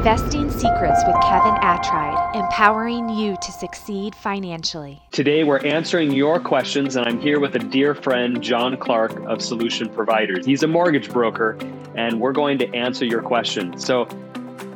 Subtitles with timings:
[0.00, 4.98] Investing Secrets with Kevin Attride, empowering you to succeed financially.
[5.10, 9.42] Today, we're answering your questions, and I'm here with a dear friend, John Clark of
[9.42, 10.46] Solution Providers.
[10.46, 11.58] He's a mortgage broker,
[11.96, 13.84] and we're going to answer your questions.
[13.84, 14.08] So,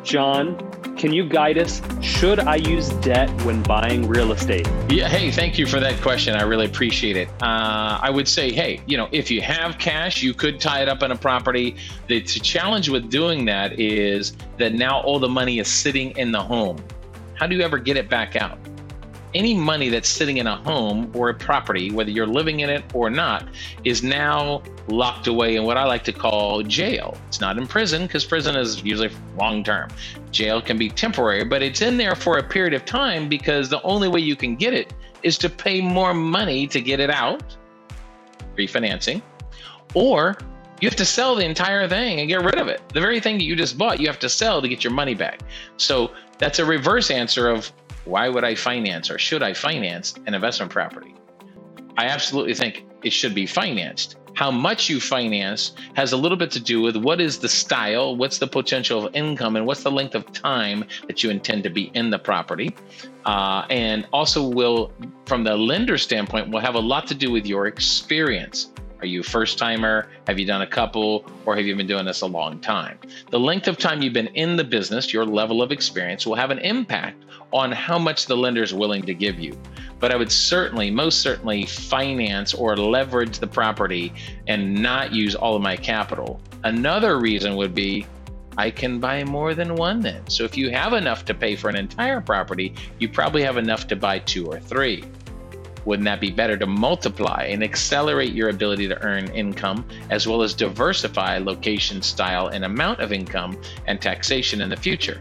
[0.03, 0.59] John,
[1.05, 1.83] can you guide us?
[2.01, 4.67] Should I use debt when buying real estate?
[4.89, 5.07] Yeah.
[5.07, 6.35] Hey, thank you for that question.
[6.35, 7.29] I really appreciate it.
[7.43, 10.89] Uh, I would say, hey, you know, if you have cash, you could tie it
[10.89, 11.77] up in a property.
[12.07, 16.33] The, the challenge with doing that is that now all the money is sitting in
[16.33, 16.83] the home.
[17.35, 18.59] How do you ever get it back out?
[19.35, 22.85] Any money that's sitting in a home or a property, whether you're living in it
[22.95, 23.47] or not,
[23.85, 27.17] is now locked away in what I like to call jail.
[27.29, 29.91] It's not in prison because prison is usually long term.
[30.31, 33.83] Jail can be temporary, but it's in there for a period of time because the
[33.83, 34.93] only way you can get it
[35.23, 37.57] is to pay more money to get it out,
[38.57, 39.23] refinancing,
[39.95, 40.37] or
[40.81, 42.83] you have to sell the entire thing and get rid of it.
[42.93, 45.15] The very thing that you just bought, you have to sell to get your money
[45.15, 45.41] back.
[45.77, 47.73] So that's a reverse answer of
[48.05, 51.15] why would I finance or should I finance an investment property?
[51.97, 54.17] I absolutely think it should be financed.
[54.35, 58.17] How much you finance has a little bit to do with what is the style,
[58.17, 61.71] what's the potential of income, and what's the length of time that you intend to
[61.71, 62.75] be in the property.
[63.25, 64.93] Uh, and also, will,
[65.27, 68.73] from the lender standpoint, will have a lot to do with your experience.
[69.05, 70.09] Are you a first timer?
[70.27, 71.27] Have you done a couple?
[71.45, 72.99] Or have you been doing this a long time?
[73.29, 76.51] The length of time you've been in the business, your level of experience, will have
[76.51, 77.23] an impact
[77.53, 79.61] on how much the lender is willing to give you.
[80.01, 84.11] But I would certainly, most certainly, finance or leverage the property
[84.47, 86.41] and not use all of my capital.
[86.63, 88.07] Another reason would be
[88.57, 90.27] I can buy more than one then.
[90.31, 93.87] So if you have enough to pay for an entire property, you probably have enough
[93.89, 95.05] to buy two or three.
[95.85, 100.43] Wouldn't that be better to multiply and accelerate your ability to earn income as well
[100.43, 105.19] as diversify location, style, and amount of income and taxation in the future?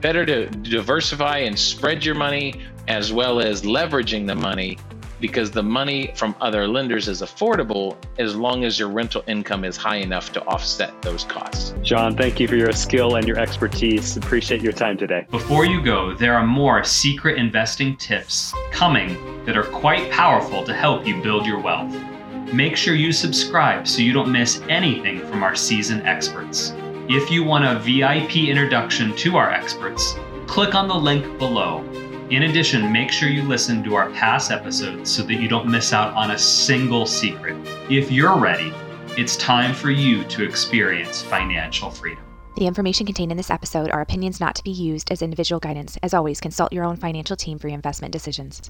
[0.00, 4.78] Better to diversify and spread your money as well as leveraging the money
[5.20, 9.76] because the money from other lenders is affordable as long as your rental income is
[9.76, 11.74] high enough to offset those costs.
[11.82, 14.16] John, thank you for your skill and your expertise.
[14.16, 15.26] Appreciate your time today.
[15.30, 20.74] Before you go, there are more secret investing tips coming that are quite powerful to
[20.74, 21.94] help you build your wealth.
[22.52, 26.74] Make sure you subscribe so you don't miss anything from our seasoned experts.
[27.08, 30.14] If you want a VIP introduction to our experts,
[30.46, 31.84] click on the link below
[32.30, 35.92] in addition, make sure you listen to our past episodes so that you don't miss
[35.92, 37.56] out on a single secret.
[37.90, 38.72] If you're ready,
[39.18, 42.24] it's time for you to experience financial freedom.
[42.56, 45.98] The information contained in this episode are opinions not to be used as individual guidance.
[46.04, 48.62] As always, consult your own financial team for your investment decisions.